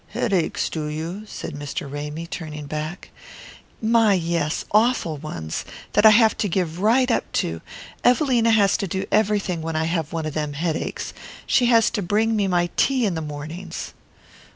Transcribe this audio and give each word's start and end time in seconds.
"Headaches, 0.13 0.67
do 0.69 0.87
you?" 0.87 1.27
said 1.27 1.53
Mr. 1.53 1.87
Ramy, 1.87 2.25
turning 2.25 2.65
back. 2.65 3.11
"My, 3.79 4.15
yes, 4.15 4.65
awful 4.71 5.17
ones, 5.17 5.63
that 5.93 6.07
I 6.07 6.09
have 6.09 6.35
to 6.39 6.49
give 6.49 6.79
right 6.79 7.11
up 7.11 7.31
to. 7.33 7.61
Evelina 8.03 8.49
has 8.49 8.77
to 8.77 8.87
do 8.87 9.05
everything 9.11 9.61
when 9.61 9.75
I 9.75 9.83
have 9.83 10.11
one 10.11 10.25
of 10.25 10.33
them 10.33 10.53
headaches. 10.53 11.13
She 11.45 11.67
has 11.67 11.91
to 11.91 12.01
bring 12.01 12.35
me 12.35 12.47
my 12.47 12.71
tea 12.77 13.05
in 13.05 13.13
the 13.13 13.21
mornings." 13.21 13.93